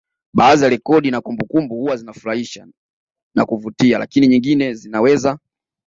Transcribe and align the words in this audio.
Baadhi 0.35 0.63
ya 0.63 0.69
rekodi 0.69 1.11
na 1.11 1.21
kumbukumbu 1.21 1.75
huwa 1.75 1.97
zinafurahisha 1.97 2.67
na 3.35 3.45
kuvutia 3.45 3.97
lakini 3.99 4.27
nyingine 4.27 4.73
zinaweza 4.73 5.39